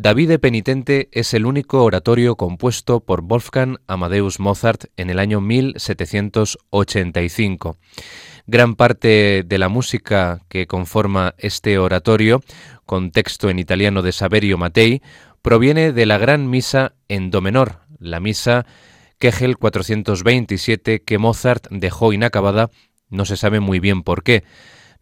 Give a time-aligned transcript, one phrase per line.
[0.00, 5.40] David de Penitente es el único oratorio compuesto por Wolfgang Amadeus Mozart en el año
[5.40, 7.76] 1785.
[8.46, 12.44] Gran parte de la música que conforma este oratorio,
[12.86, 15.02] con texto en italiano de Saverio Mattei,
[15.42, 18.66] proviene de la Gran Misa en Do menor, la misa
[19.18, 22.70] Kegel 427 que Mozart dejó inacabada,
[23.10, 24.44] no se sabe muy bien por qué,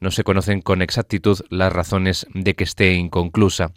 [0.01, 3.75] no se conocen con exactitud las razones de que esté inconclusa.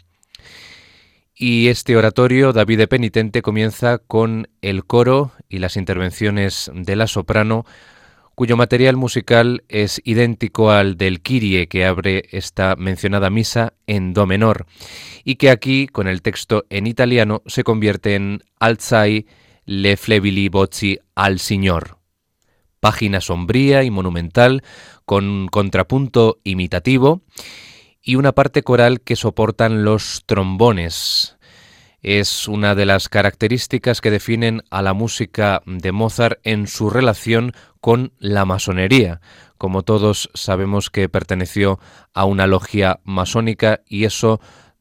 [1.42, 7.06] Y este oratorio, David de Penitente, comienza con el coro y las intervenciones de la
[7.06, 7.64] soprano,
[8.34, 14.26] cuyo material musical es idéntico al del Kyrie que abre esta mencionada misa en Do
[14.26, 14.66] menor,
[15.24, 19.24] y que aquí, con el texto en italiano, se convierte en Alzai
[19.64, 21.96] le flebili voci al Signor.
[22.80, 24.62] Página sombría y monumental,
[25.06, 27.22] con contrapunto imitativo,
[28.02, 31.36] y una parte coral que soportan los trombones.
[32.02, 37.52] Es una de las características que definen a la música de Mozart en su relación
[37.80, 39.20] con la masonería.
[39.58, 41.78] Como todos sabemos que perteneció
[42.14, 44.40] a una logia masónica y eso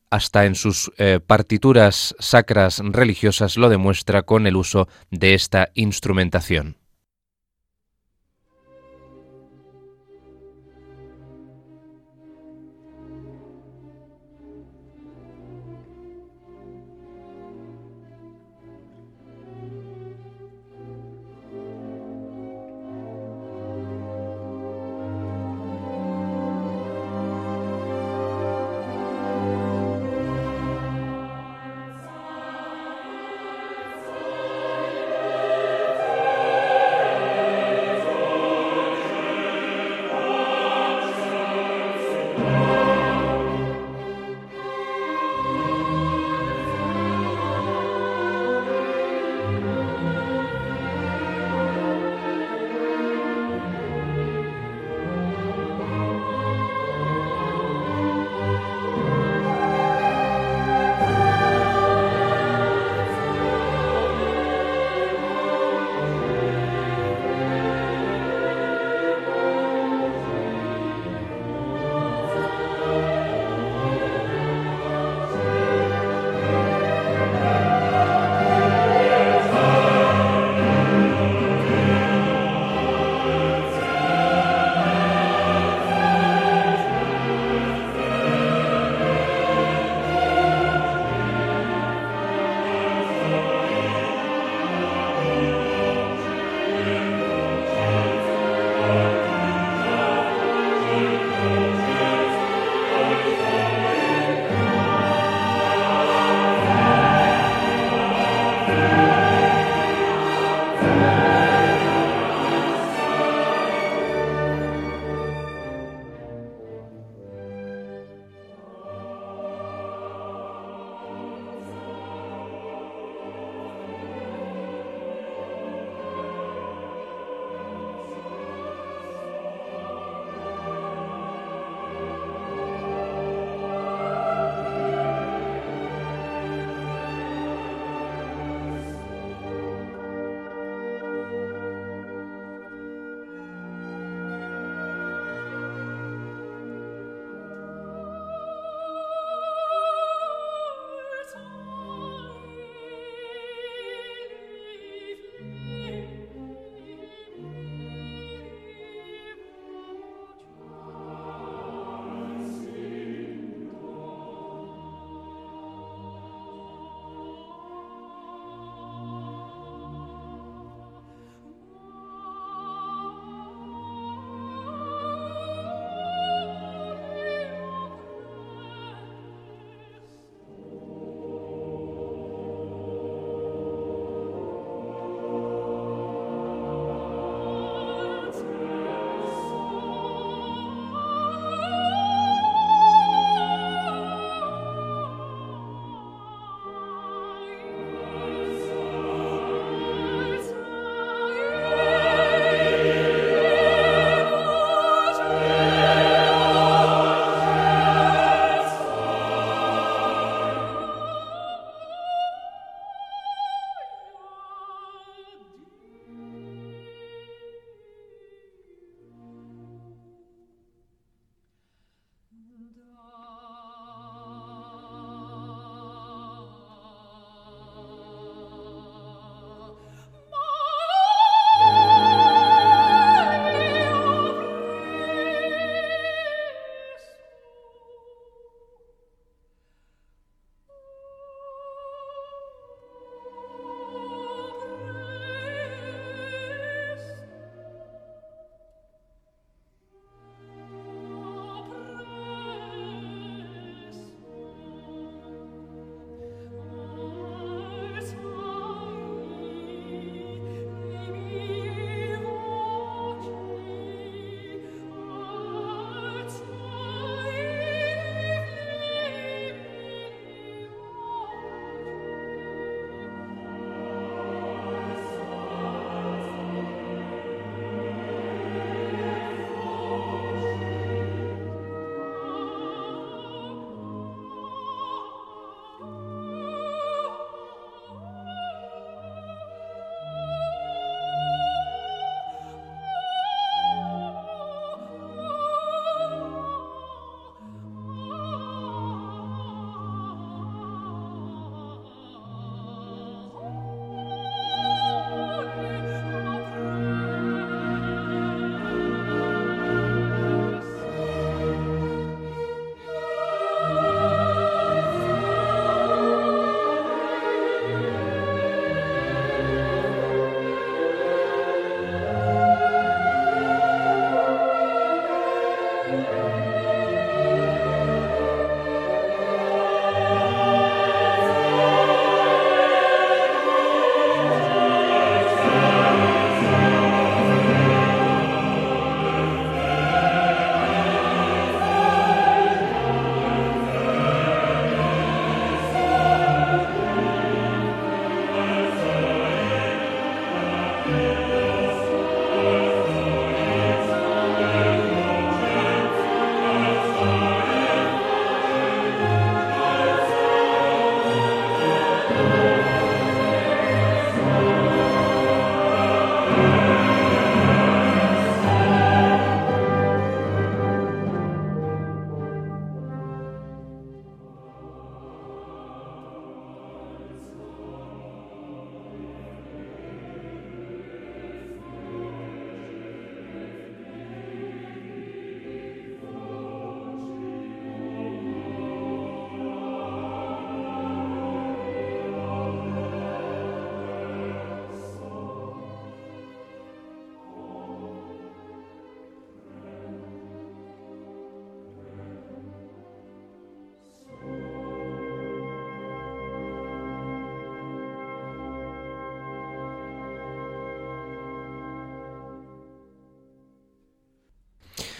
[0.09, 6.78] hasta en sus eh, partituras sacras religiosas lo demuestra con el uso de esta instrumentación.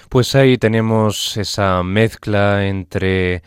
[0.09, 3.43] Pues ahí tenemos esa mezcla entre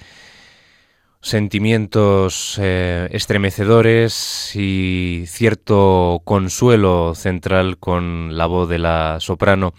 [1.20, 9.74] sentimientos eh, estremecedores y cierto consuelo central con la voz de la soprano.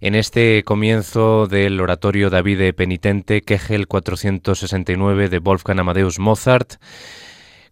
[0.00, 6.74] En este comienzo del oratorio Davide Penitente, Kegel 469 de Wolfgang Amadeus Mozart,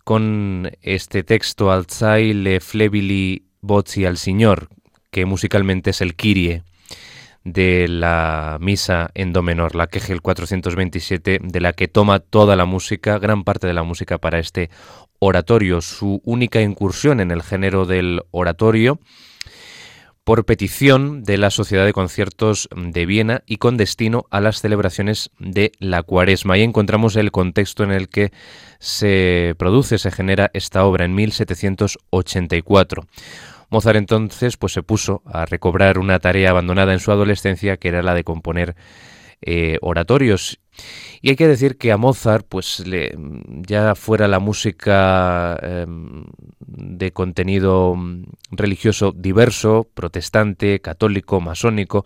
[0.02, 4.68] con este texto Alzai le flebili voci al Signor,
[5.12, 6.64] que musicalmente es el Kyrie
[7.44, 12.64] de la misa en do menor, la el 427, de la que toma toda la
[12.64, 14.70] música, gran parte de la música para este
[15.18, 18.98] oratorio, su única incursión en el género del oratorio,
[20.24, 25.30] por petición de la Sociedad de Conciertos de Viena y con destino a las celebraciones
[25.38, 26.54] de la Cuaresma.
[26.54, 28.30] Ahí encontramos el contexto en el que
[28.78, 33.04] se produce, se genera esta obra en 1784.
[33.72, 38.02] Mozart entonces pues se puso a recobrar una tarea abandonada en su adolescencia que era
[38.02, 38.76] la de componer
[39.40, 40.60] eh, oratorios.
[41.20, 43.16] Y hay que decir que a Mozart, pues le,
[43.66, 46.26] ya fuera la música em,
[46.60, 52.04] de contenido mm, religioso diverso, protestante, católico, masónico,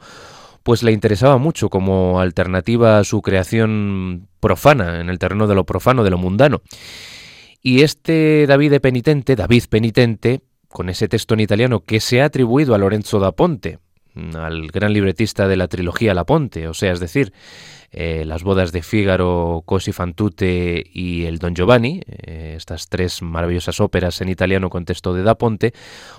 [0.62, 5.64] pues le interesaba mucho como alternativa a su creación profana, en el terreno de lo
[5.64, 6.62] profano, de lo mundano.
[7.60, 10.40] Y este David penitente, David penitente,
[10.76, 13.78] con ese texto en italiano que se ha atribuido a Lorenzo da Ponte,
[14.34, 17.32] al gran libretista de la trilogía La Ponte, o sea, es decir,
[17.92, 23.22] eh, las bodas de Fígaro, Cosi fan tutte y el Don Giovanni, eh, estas tres
[23.22, 25.72] maravillosas óperas en italiano con texto de Da Ponte,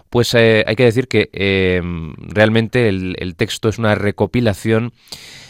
[0.09, 1.29] pues eh, hay que decir que
[2.17, 4.91] realmente el, texto es una recopilación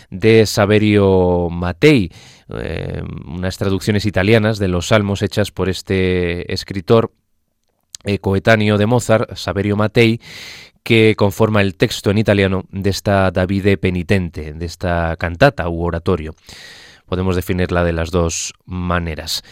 [0.10, 2.12] de Saverio Matei,
[3.26, 7.14] unas traducciones italianas de los salmos hechas por este escritor
[8.08, 10.20] eh, coetáneo de Mozart, Saverio Mattei,
[10.82, 16.34] que conforma el texto en italiano de esta Davide penitente, de esta cantata u oratorio.
[17.06, 19.44] Podemos definirla de las dos maneras.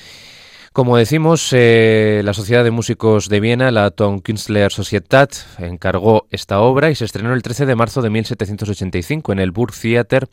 [0.71, 6.89] Como decimos, eh, la Sociedad de Músicos de Viena, la Tonkünstler Societät, encargó esta obra
[6.89, 10.27] y se estrenó el 13 de marzo de 1785 en el Burgtheater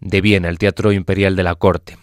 [0.00, 1.98] de Viena, el Teatro Imperial de la Corte.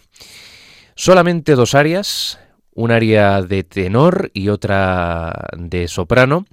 [0.94, 2.38] Solamente dos áreas,
[2.78, 6.46] un área de tenor y otra de soprano.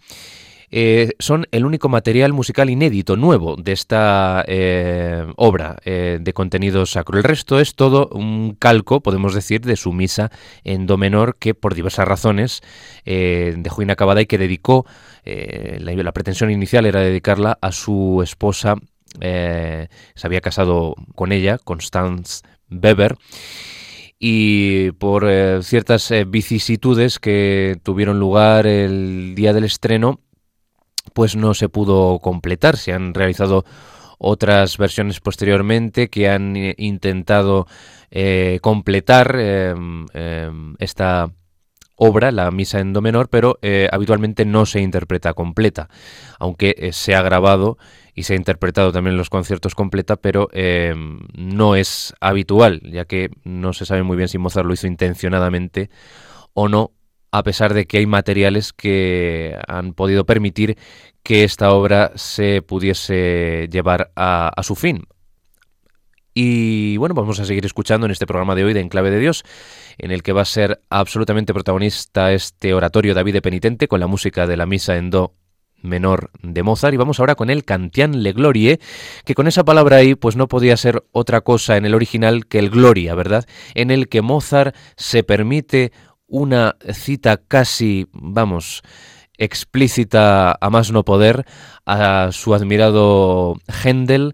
[0.71, 6.87] Eh, son el único material musical inédito, nuevo, de esta eh, obra eh, de contenido
[6.87, 7.19] sacro.
[7.19, 10.31] El resto es todo un calco, podemos decir, de su misa
[10.63, 12.61] en do menor que por diversas razones
[13.05, 14.87] dejó inacabada y que dedicó,
[15.25, 18.77] la, la, pretensión inicial era dedicarla a su esposa,
[19.21, 19.87] se
[20.23, 22.41] había casado con ella, Constance
[22.71, 23.15] Weber,
[24.19, 30.19] y por eh, ciertas eh, vicisitudes que tuvieron lugar el día del estreno,
[31.13, 32.77] pues no se pudo completar.
[32.77, 33.65] Se han realizado
[34.17, 37.67] otras versiones posteriormente que han eh, intentado
[38.61, 41.29] completar em, em, esta
[41.95, 43.57] obra, la misa en do menor, pero
[43.91, 45.89] habitualmente no se interpreta completa,
[46.39, 47.77] aunque se ha grabado
[48.15, 53.05] y se ha interpretado también en los conciertos completa, pero em, no es habitual, ya
[53.05, 55.89] que no se sabe muy bien si Mozart lo hizo intencionadamente
[56.53, 56.91] o no,
[57.31, 60.77] a pesar de que hay materiales que han podido permitir
[61.23, 65.05] que esta obra se pudiese llevar a su fin.
[66.37, 69.45] Y bueno, vamos a seguir escuchando en este programa de hoy de Enclave de Dios,
[69.97, 74.07] en el que va a ser absolutamente protagonista este oratorio David de Penitente con la
[74.07, 75.33] música de la misa en Do
[75.81, 78.81] menor de Mozart y vamos ahora con el Cantian Le Glorie,
[79.23, 82.59] que con esa palabra ahí pues no podía ser otra cosa en el original que
[82.59, 83.45] el Gloria, ¿verdad?
[83.73, 85.93] En el que Mozart se permite
[86.27, 88.81] una cita casi, vamos,
[89.37, 91.45] explícita a más no poder
[91.85, 94.33] a su admirado Händel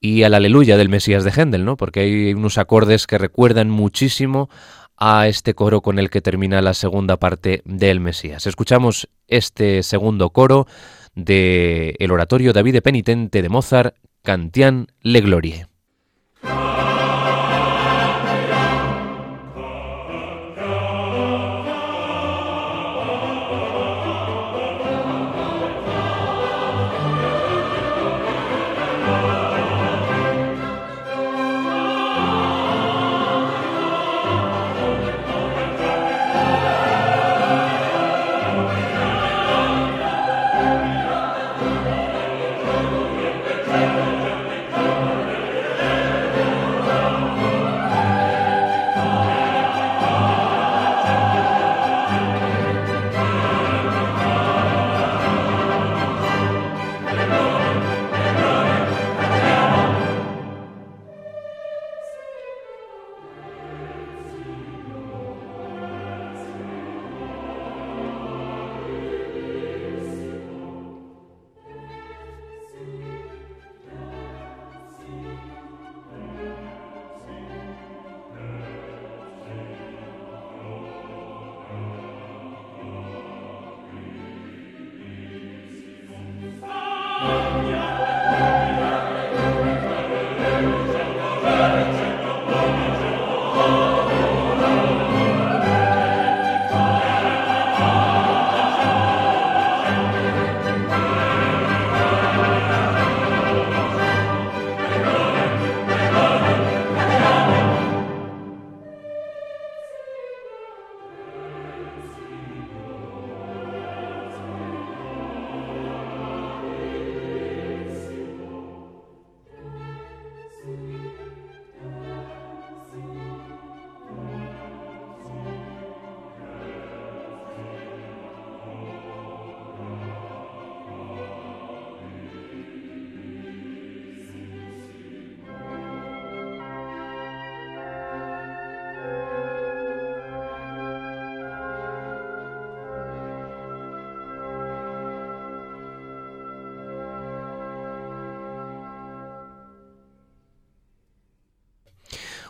[0.00, 1.76] y al aleluya del Mesías de Händel, ¿no?
[1.76, 4.48] Porque hay unos acordes que recuerdan muchísimo
[4.96, 8.46] a este coro con el que termina la segunda parte del Mesías.
[8.46, 10.66] Escuchamos este segundo coro
[11.14, 15.66] de el oratorio David Penitente de Mozart, Cantian Le Glorie.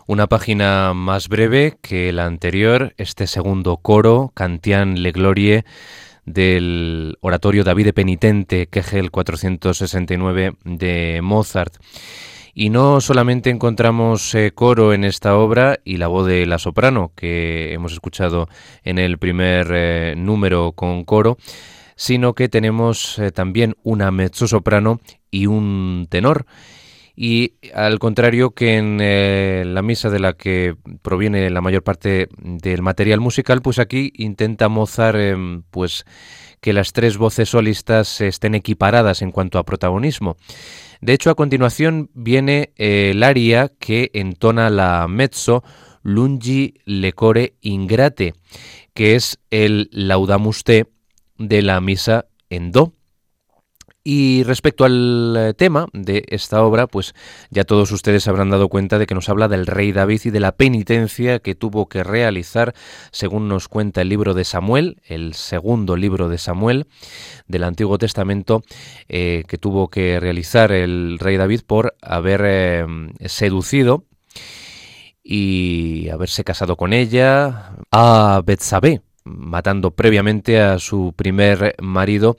[0.09, 5.67] Una página más breve que la anterior, este segundo coro, Cantian Le Glorie,
[6.25, 11.75] del oratorio David Penitente, el 469 de Mozart.
[12.55, 17.13] Y no solamente encontramos eh, coro en esta obra y la voz de la soprano,
[17.15, 18.49] que hemos escuchado
[18.85, 21.37] en el primer eh, número con coro,
[21.97, 25.01] sino que tenemos eh, también una mezzosoprano
[25.31, 26.47] y un tenor.
[27.21, 32.29] Y al contrario que en eh, la misa de la que proviene la mayor parte
[32.39, 36.05] del material musical, pues aquí intenta Mozart em, pues
[36.61, 40.37] que las tres voces solistas estén equiparadas en cuanto a protagonismo.
[41.01, 45.65] De hecho, a continuación viene eh, el aria que entona la mezzo
[46.05, 48.35] Lungi Lecore Ingrate,
[48.95, 50.87] que es el Laudamus Te
[51.37, 52.93] de la misa en Do.
[54.05, 57.15] Y respecto al eh, tema de esta obra, pues
[57.51, 60.41] ya todos ustedes habrán dado cuenta de que nos habla del rey David y de
[60.41, 62.75] la penitencia que tuvo que realizar,
[63.11, 66.87] según nos cuenta el libro de Samuel, el segundo libro de Samuel
[67.49, 68.63] del Antiguo Testamento,
[69.09, 72.87] eh, que tuvo que realizar el rey David por haber eh,
[73.27, 74.05] seducido
[75.23, 82.39] y haberse casado con ella a Betsabé, matando previamente a su primer marido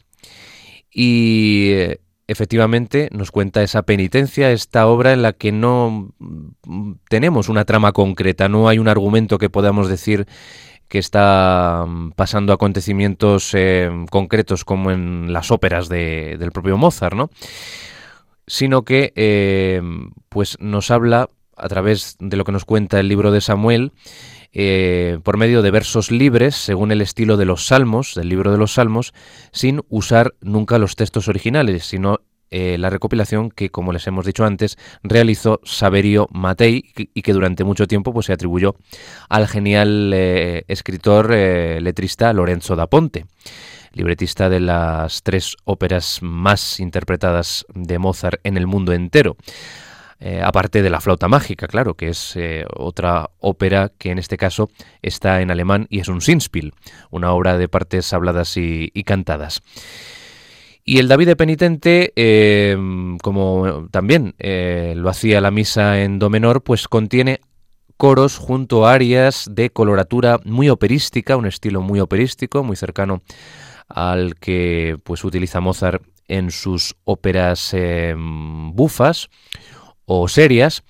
[0.92, 7.50] y eh, efectivamente nos cuenta esa penitencia, esta obra en la que no mm, tenemos
[7.50, 10.28] una trama concreta, no hay un argumento que podamos decir
[10.88, 17.30] que está mm, pasando acontecimientos eh, concretos como en las óperas del propio Mozart, ¿no?
[18.50, 19.82] sino que eh,
[20.28, 23.92] pues nos habla a través de lo que nos cuenta el libro de Samuel
[24.52, 28.58] eh, por medio de versos libres, según el estilo de los salmos, del libro de
[28.58, 29.14] los salmos,
[29.52, 34.44] sin usar nunca los textos originales, sino eh, la recopilación que, como les hemos dicho
[34.44, 36.84] antes, realizó Saverio Matei
[37.14, 38.76] y que durante mucho tiempo pues, se atribuyó
[39.30, 43.26] al genial eh, escritor letrista Lorenzo da Ponte
[43.92, 49.36] libretista de las tres óperas más interpretadas de Mozart en el mundo entero.
[50.22, 54.36] Eh, aparte de la flauta mágica, claro, que es eh, otra ópera que en este
[54.36, 54.70] caso
[55.02, 56.74] está en alemán y es un Sinspiel,
[57.10, 59.62] una obra de partes habladas y, cantadas.
[60.84, 66.30] Y el David de Penitente, em, como también eh, lo hacía la misa en do
[66.30, 67.40] menor, pues contiene
[67.96, 73.22] coros junto a arias de coloratura muy operística, un estilo muy operístico, muy cercano
[73.88, 79.30] al que pues utiliza Mozart en sus óperas em, bufas
[80.10, 80.84] o serias.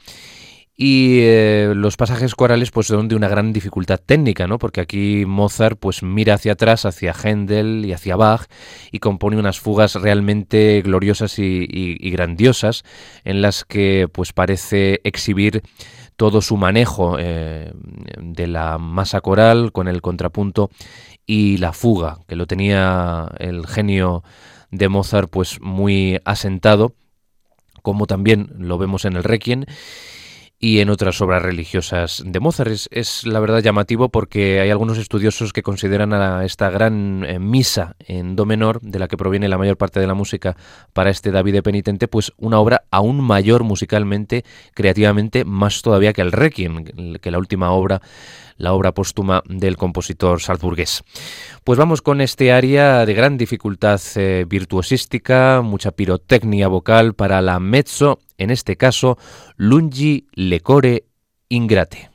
[0.81, 4.59] Y eh, los pasajes corales pues son de una gran dificultad técnica, ¿no?
[4.59, 8.47] Porque aquí Mozart pues mira hacia atrás, hacia Händel y hacia Bach
[8.89, 12.85] y compone unas fugas realmente gloriosas y, grandiosas
[13.25, 15.63] en las que pues parece exhibir
[16.15, 17.73] todo su manejo eh,
[18.21, 20.69] de la masa coral con el contrapunto
[21.25, 24.23] y la fuga, que lo tenía el genio
[24.71, 26.93] de Mozart pues muy asentado
[27.81, 29.65] como también lo vemos en el Requiem
[30.59, 32.71] y en otras obras religiosas de Mozart.
[32.91, 37.95] Es, la verdad llamativo porque hay algunos estudiosos que consideran a esta gran eh, misa
[37.99, 40.57] en do menor, de la que proviene la mayor parte de la música
[40.91, 44.43] para este David penitente, pues una obra aún mayor musicalmente,
[44.73, 46.83] creativamente, más todavía que el Requiem,
[47.19, 48.01] que la última obra
[48.57, 51.03] la obra póstuma del compositor salzburgués.
[51.63, 57.59] Pues vamos con este área de gran dificultad eh, virtuosística, mucha pirotecnia vocal para la
[57.61, 59.17] mezzo, en este caso
[59.57, 61.05] Lungi Lecore
[61.49, 62.09] Ingrate.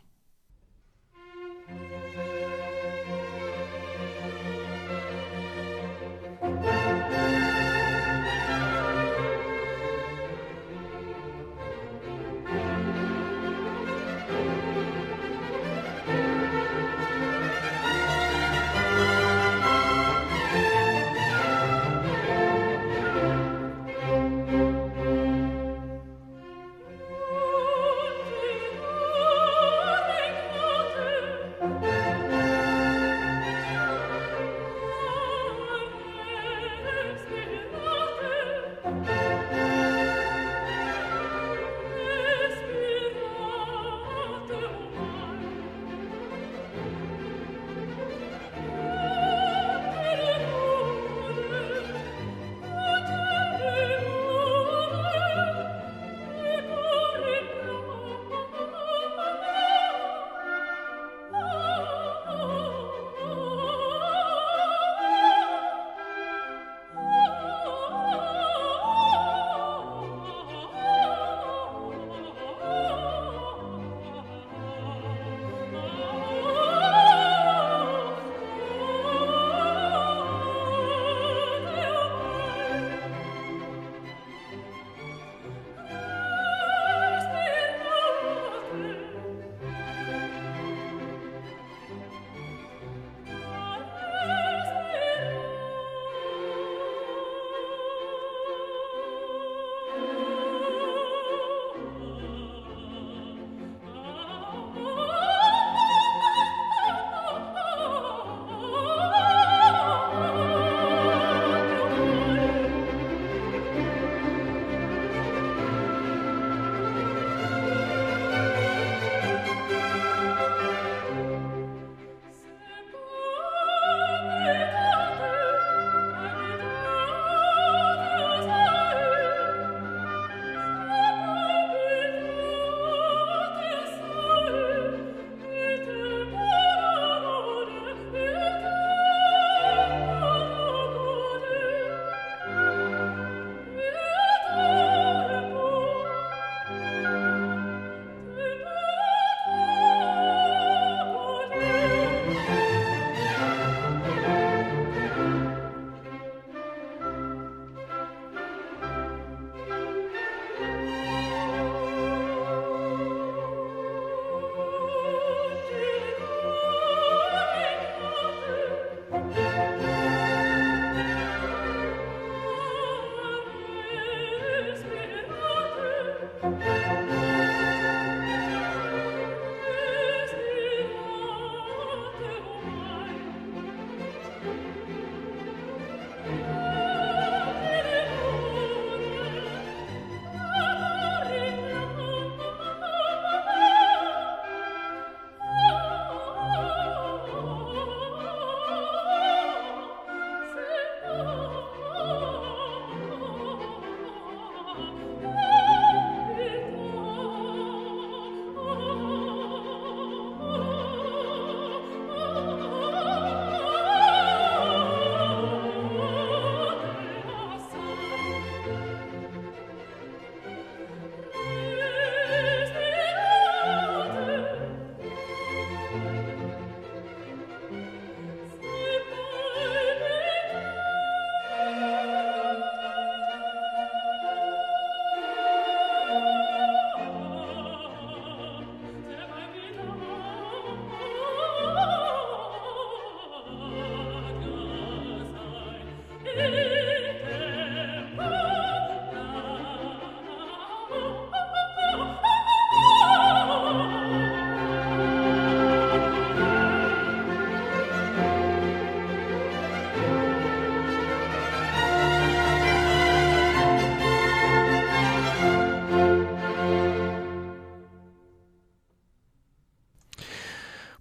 [246.37, 246.84] Amen.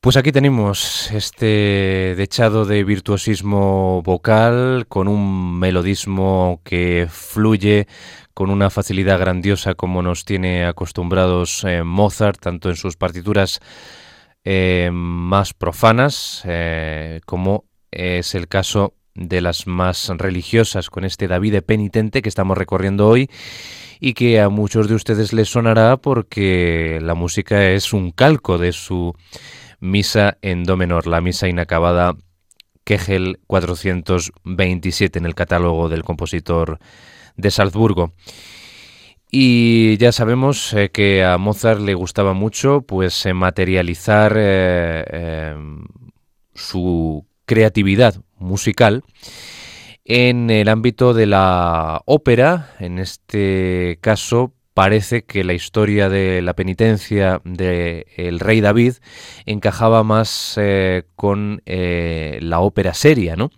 [0.03, 7.87] Pues aquí tenemos este dechado de virtuosismo vocal con un melodismo que fluye
[8.33, 13.61] con una facilidad grandiosa como nos tiene acostumbrados eh, Mozart, tanto en sus partituras
[14.43, 21.61] eh, más profanas eh, como es el caso de las más religiosas con este David
[21.61, 23.29] penitente que estamos recorriendo hoy
[24.01, 28.73] y que a muchos de ustedes les sonará porque la música es un calco de
[28.73, 29.15] su
[29.83, 32.15] Misa en Do menor, la misa inacabada
[32.85, 36.79] Kegel 427 en el catálogo del compositor
[37.35, 38.13] de Salzburgo.
[39.29, 45.53] Y ya sabemos eh, que a Mozart le gustaba mucho pues eh, materializar eh,
[46.53, 49.03] su creatividad musical
[50.05, 56.55] en el ámbito de la ópera, en este caso parece que la historia de la
[56.55, 58.95] penitencia del rey David
[59.45, 63.51] encajaba más eh, con eh, la ópera seria, ¿no?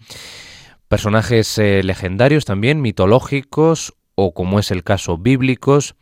[0.87, 5.95] Personajes eh, legendarios también, mitológicos o como es el caso bíblicos,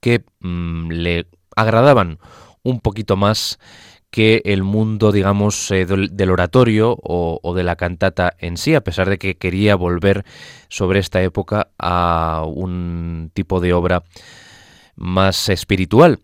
[0.00, 2.18] que mm, le agradaban
[2.62, 3.58] un poquito más
[4.10, 9.08] que el mundo, digamos, eh, del, oratorio o, de la cantata en sí, a pesar
[9.10, 10.24] de que quería volver
[10.68, 14.04] sobre esta época a un tipo de obra
[14.96, 16.20] más espiritual.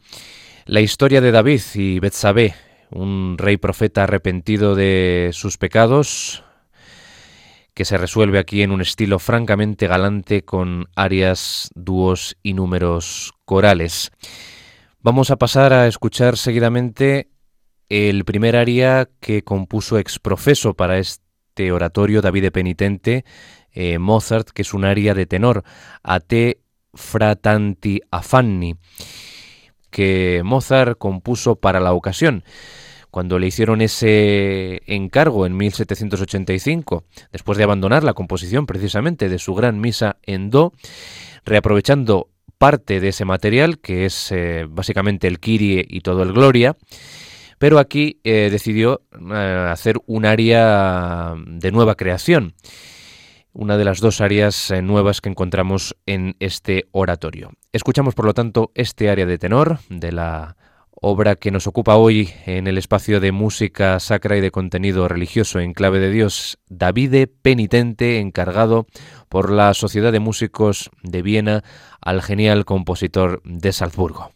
[0.66, 2.54] La historia de David y Betsabé,
[2.90, 6.42] un rey profeta arrepentido de sus pecados,
[7.74, 14.12] que se resuelve aquí en un estilo francamente galante con arias, dúos y números corales.
[15.02, 17.28] Vamos a pasar a escuchar seguidamente
[17.88, 23.24] el primer aria que compuso ex profeso para este oratorio David Penitente,
[23.72, 25.64] eh, Mozart, que es un aria de tenor,
[26.02, 26.60] A te
[26.94, 28.76] fratanti affanni,
[29.90, 32.44] que Mozart compuso para la ocasión.
[33.10, 39.54] Cuando le hicieron ese encargo en 1785, después de abandonar la composición precisamente de su
[39.54, 40.72] gran misa en Do,
[41.44, 46.76] reaprovechando parte de ese material, que es eh, básicamente el Kyrie y todo el Gloria,
[47.58, 52.54] pero aquí eh, decidió eh, hacer un área de nueva creación,
[53.52, 57.52] una de las dos áreas eh, nuevas que encontramos en este oratorio.
[57.72, 60.56] Escuchamos, por lo tanto, este área de tenor de la
[61.06, 65.60] obra que nos ocupa hoy en el espacio de música sacra y de contenido religioso
[65.60, 68.86] en clave de Dios, Davide Penitente, encargado
[69.28, 71.62] por la Sociedad de Músicos de Viena
[72.00, 74.32] al genial compositor de Salzburgo.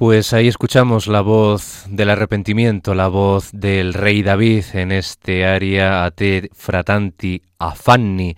[0.00, 6.06] Pues ahí escuchamos la voz del arrepentimiento, la voz del rey David en este aria
[6.06, 8.34] a te fratanti affanni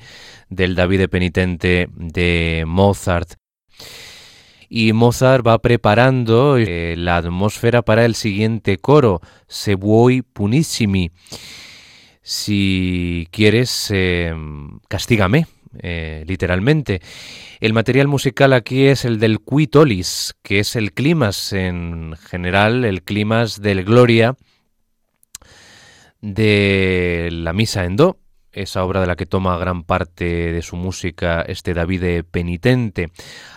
[0.48, 3.34] del David penitente de Mozart.
[4.68, 11.12] Y Mozart va preparando eh, la atmósfera para el siguiente coro, Se vuoi punissimi.
[12.22, 14.34] Si quieres, eh,
[14.88, 15.46] castígame,
[15.78, 17.00] eh, literalmente.
[17.60, 23.02] El material musical aquí es el del Quitolis, que es el climas en general, el
[23.02, 24.36] climas del Gloria
[26.20, 28.18] de la Misa en Do,
[28.52, 33.10] esa obra de la que toma gran parte de su música este David penitente.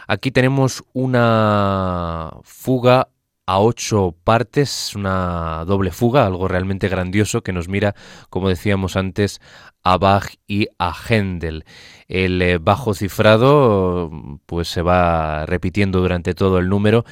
[0.07, 3.09] Aquí tenemos una fuga
[3.45, 7.95] a ocho partes, una doble fuga, algo realmente grandioso que nos mira,
[8.29, 9.39] como decíamos antes,
[9.83, 11.65] a Bach y a Händel.
[12.07, 14.11] El eh, bajo cifrado
[14.45, 17.05] pues se va repitiendo durante todo el número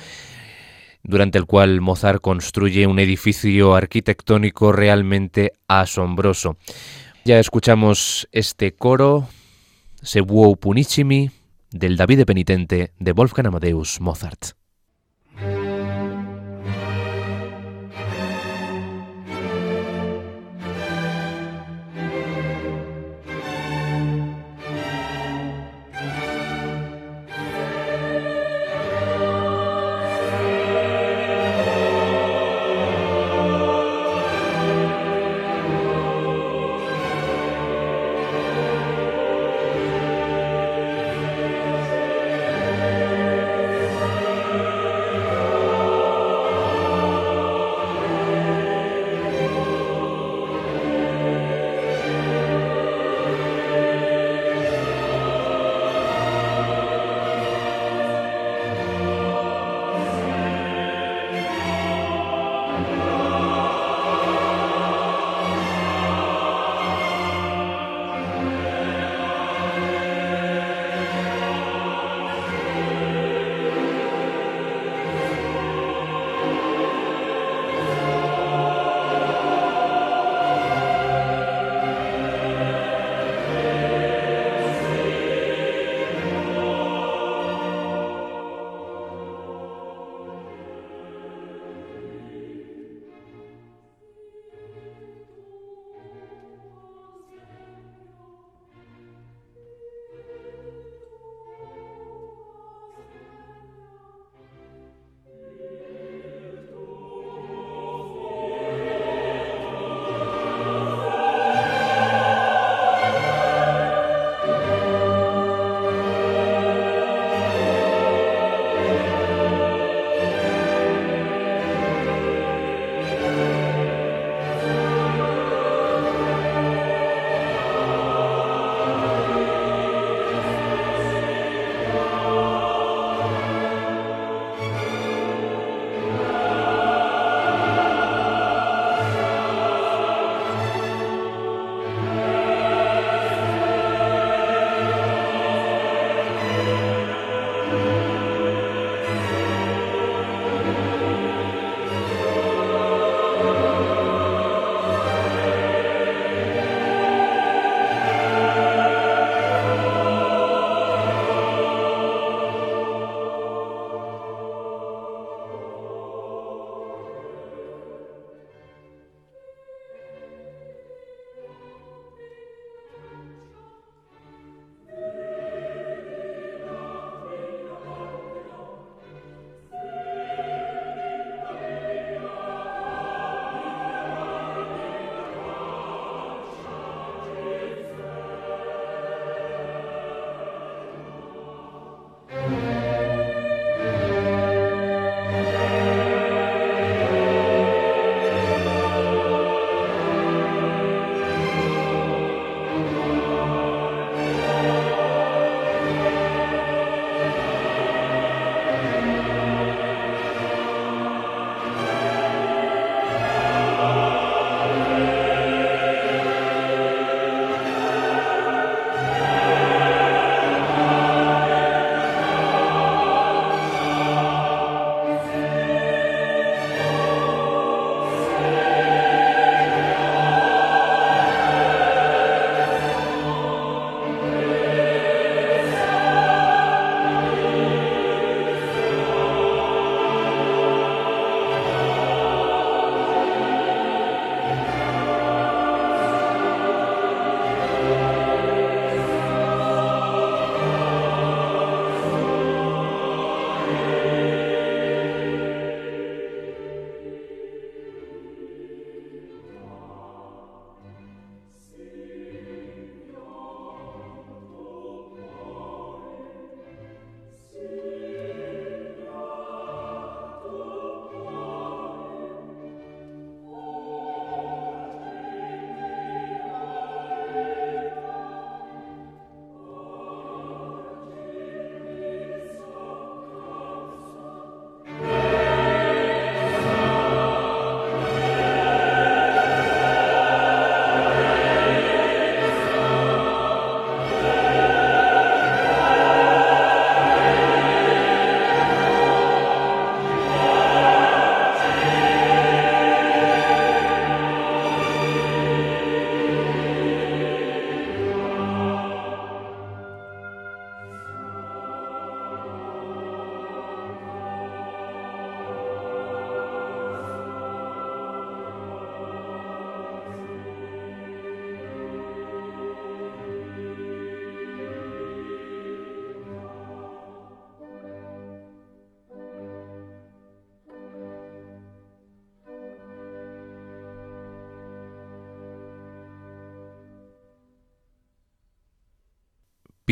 [1.04, 6.58] durante el cual Mozart construye un edificio arquitectónico realmente asombroso.
[7.26, 9.28] Ya escuchamos este coro,
[10.02, 11.32] Se vuo punissimi,
[11.72, 14.63] del David penitente de Wolfgang Amadeus Mozart.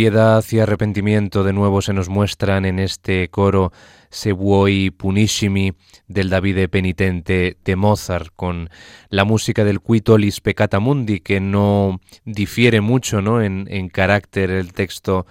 [0.02, 3.72] Piedad y arrepentimiento de nuevo se nos muestran en este coro
[4.10, 5.74] Se vuoi punishimi
[6.08, 8.72] del Davide penitente de Mozart con
[9.10, 13.43] la música del Quitolis Peccata Mundi que no difiere mucho ¿no?
[13.43, 15.28] En, carácter el texto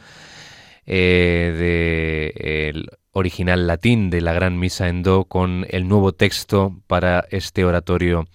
[0.86, 7.26] eh, del original latín de la Gran Misa en Do con el nuevo texto para
[7.32, 8.28] este oratorio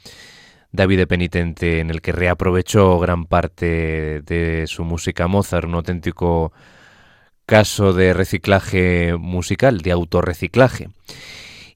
[0.75, 6.51] David Penitente, en el que reaprovechó gran parte de su música Mozart, un auténtico
[7.45, 10.89] caso de reciclaje musical, de autorreciclaje.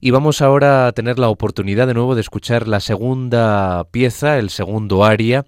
[0.02, 4.48] Y vamos ahora a tener la oportunidad de nuevo de escuchar la segunda pieza, el
[4.48, 5.44] segundo aria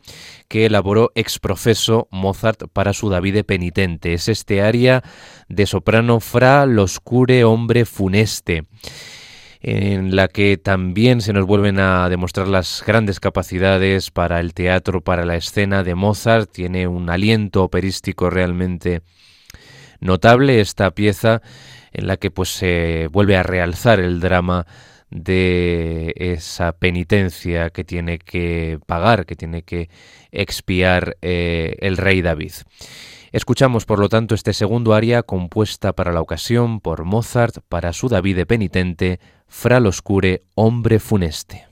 [0.48, 4.12] que elaboró ex profeso Mozart para su David Penitente.
[4.12, 5.02] Es este aria
[5.48, 8.64] de soprano Fra l'oscure hombre funeste
[9.62, 15.02] en la que también se nos vuelven a demostrar las grandes capacidades para el teatro,
[15.02, 16.50] para la escena de Mozart.
[16.50, 19.02] Tiene un aliento operístico realmente
[20.00, 21.42] notable esta pieza
[21.92, 24.66] en la que pues se vuelve a realzar el drama
[25.10, 29.90] de esa penitencia que tiene que pagar, que tiene que
[30.32, 32.52] expiar eh, el rey David.
[33.32, 38.10] Escuchamos, por lo tanto, este segundo aria compuesta para la ocasión por Mozart para su
[38.10, 41.71] David penitente, Fra l'oscure, hombre funeste.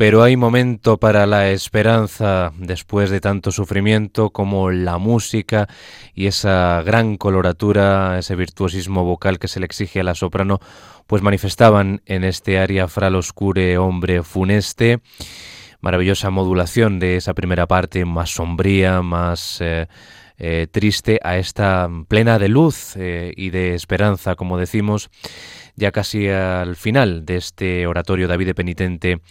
[0.00, 5.68] Pero hay momento para la esperanza después de tanto sufrimiento como la música
[6.14, 10.58] y esa gran coloratura, ese virtuosismo vocal que se le exige a la soprano,
[11.06, 15.00] pues manifestaban en este aria Fral Oscure Hombre Funeste.
[15.82, 19.60] Maravillosa modulación de esa primera parte más sombría, más...
[19.60, 19.86] Eh,
[20.42, 25.10] eh, triste a esta plena de luz eh, y de esperanza, como decimos,
[25.80, 29.22] ya casi al final de este oratorio David Penitente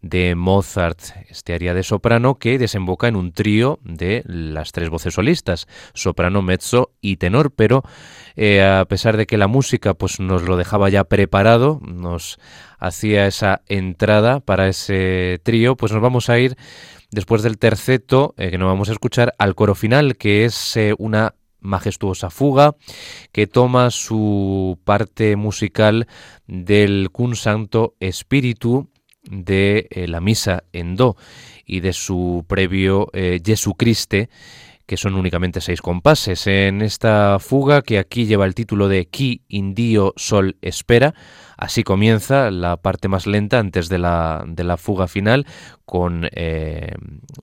[0.00, 5.14] de Mozart, este aria de soprano que desemboca en un trío de las tres voces
[5.14, 7.82] solistas, soprano, mezzo y tenor, pero
[8.36, 12.38] eh, a pesar de que la música pues nos lo dejaba ya preparado, nos
[12.78, 16.56] hacía esa entrada para ese trío, pues nos vamos a ir
[17.10, 20.94] después del terceto eh, que nos vamos a escuchar al coro final, que es eh,
[20.98, 21.34] una
[21.66, 22.76] majestuosa fuga
[23.32, 26.06] que toma su parte musical
[26.46, 28.88] del Cun Santo Espíritu
[29.28, 31.16] de eh, la misa en do
[31.66, 34.30] y de su previo eh, Jesucriste,
[34.86, 36.46] que son únicamente seis compases.
[36.46, 41.14] En esta fuga, que aquí lleva el título de Qui Indio Sol Espera,
[41.56, 45.46] así comienza la parte más lenta antes de la, de la fuga final,
[45.84, 46.94] con eh,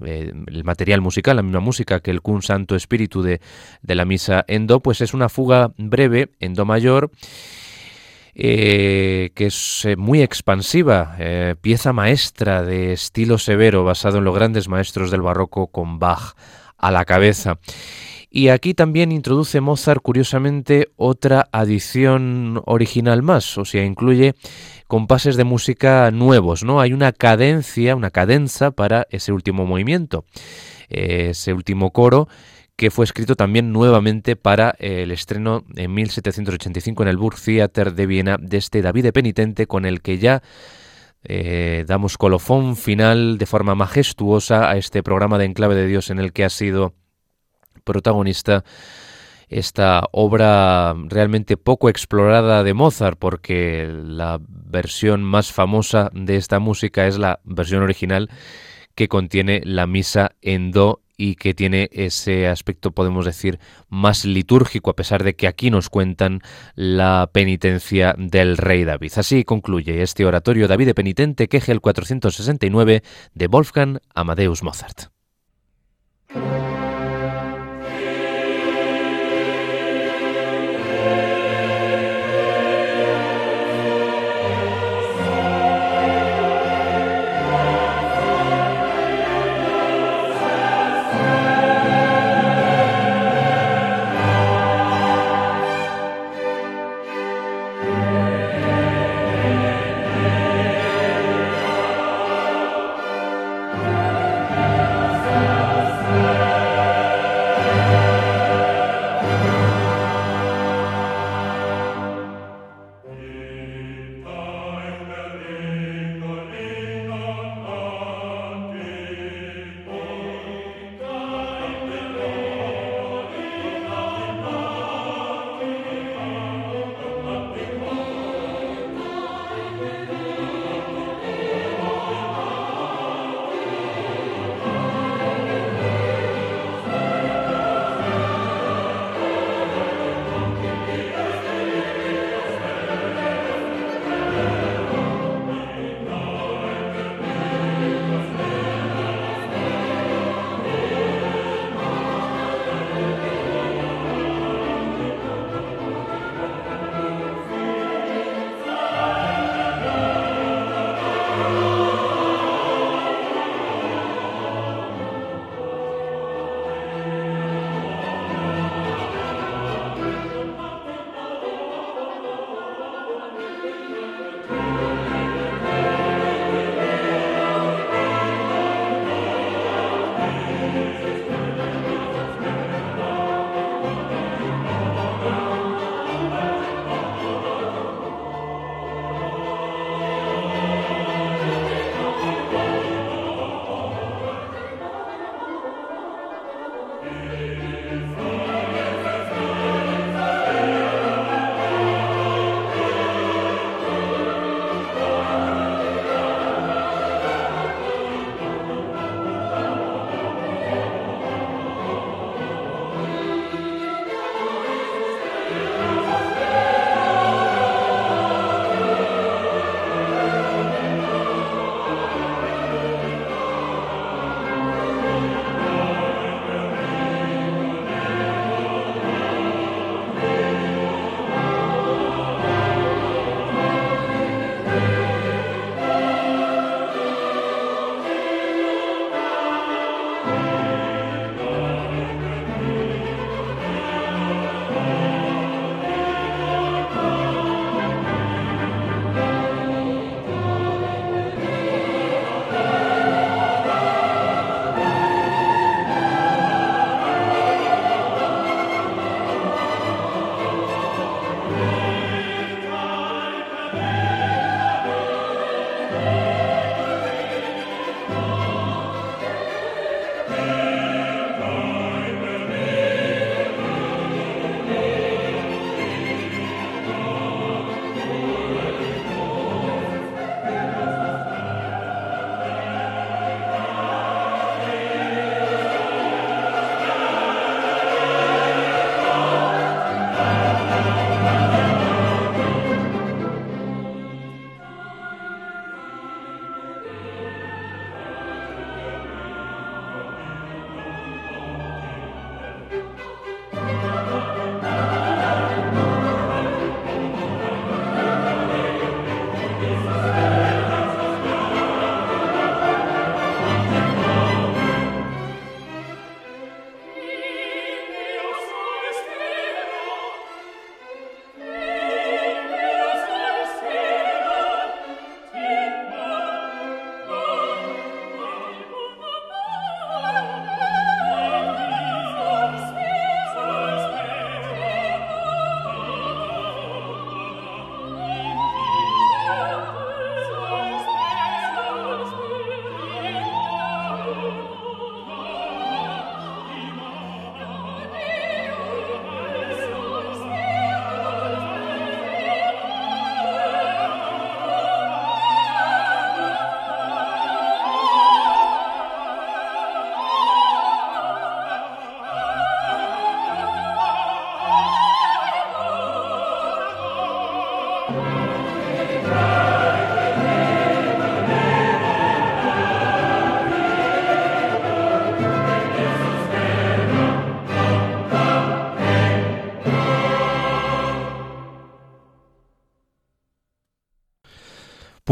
[0.01, 3.41] el material musical, la misma música que el Cun Santo Espíritu de,
[3.81, 7.11] de la misa en do, pues es una fuga breve en do mayor
[8.35, 14.33] eh, que es eh, muy expansiva, eh, pieza maestra de estilo severo basado en los
[14.33, 16.33] grandes maestros del barroco con Bach
[16.87, 17.59] a la cabeza.
[18.29, 24.33] Y aquí también introduce Mozart, curiosamente, otra adición original más, o sea, incluye
[24.87, 26.81] compases de música nuevos, ¿no?
[26.81, 30.25] Hay una cadencia, una cadenza para ese último movimiento,
[30.89, 32.27] ese último coro
[32.75, 38.37] que fue escrito también nuevamente para el estreno en 1785 en el Burgtheater de Viena
[38.39, 40.41] de este David Penitente, con el que ya
[41.23, 46.19] eh, damos colofón final de forma majestuosa a este programa de Enclave de Dios en
[46.19, 46.93] el que ha sido
[47.83, 48.63] protagonista
[49.47, 57.07] esta obra realmente poco explorada de Mozart, porque la versión más famosa de esta música
[57.07, 58.29] es la versión original
[58.95, 63.59] que contiene la misa en do y que tiene ese aspecto, podemos decir,
[63.89, 66.41] más litúrgico, a pesar de que aquí nos cuentan
[66.75, 69.13] la penitencia del rey David.
[69.17, 73.03] Así concluye este oratorio David de Penitente, queje el 469
[73.33, 75.09] de Wolfgang Amadeus Mozart.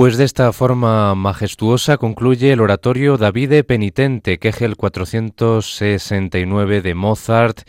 [0.02, 6.95] Pues de esta forma majestuosa concluye el oratorio Davide Penitente, que es el 469 de
[6.95, 7.60] Mozart,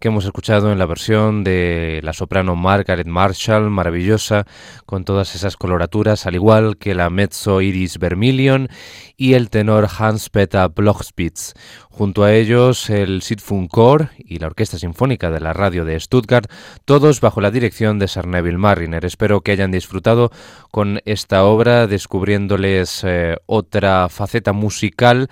[0.00, 4.46] que hemos escuchado en la versión de la soprano Margaret Marshall, maravillosa,
[4.86, 8.70] con todas esas coloraturas, al igual que la mezzo Iris Vermilion
[9.18, 11.52] y el tenor Hans-Peter Blochspitz.
[11.90, 16.50] Junto a ellos el Chor y la Orquesta Sinfónica de la Radio de Stuttgart,
[16.86, 19.04] todos bajo la dirección de Sir Neville Marriner.
[19.04, 20.30] Espero que hayan disfrutado
[20.70, 25.28] con esta obra, descubriéndoles eh, otra faceta musical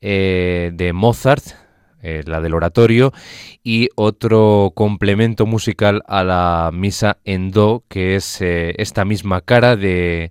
[0.00, 1.44] eh, de Mozart,
[2.02, 3.12] eh, la del oratorio,
[3.62, 10.30] y otro complemento musical a la misa en do, que es esta misma cara de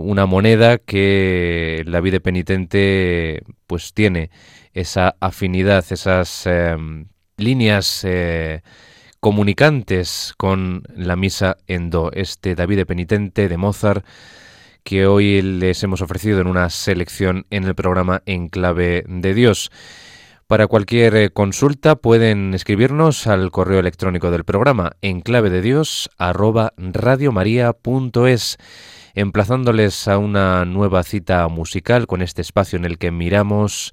[0.00, 4.30] una moneda que la vida penitente pues tiene
[4.74, 8.04] esa afinidad, esas em, líneas
[9.26, 12.12] comunicantes con la misa en do.
[12.12, 14.06] Este David penitente de Mozart
[14.86, 19.72] que hoy les hemos ofrecido en una selección en el programa En Clave de Dios.
[20.46, 26.08] Para cualquier eh, consulta pueden escribirnos al correo electrónico del programa en clave de Dios
[29.14, 33.92] emplazándoles a una nueva cita musical con este espacio en el que miramos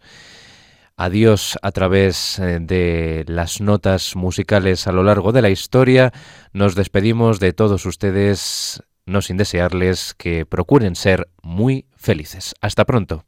[0.96, 6.12] a Dios a través eh, de las notas musicales a lo largo de la historia.
[6.52, 12.56] Nos despedimos de todos ustedes, no sin desearles que procuren ser muy felices.
[12.62, 13.26] Hasta pronto.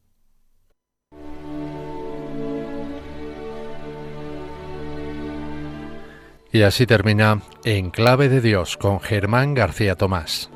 [6.51, 10.49] Y así termina En Clave de Dios con Germán García Tomás.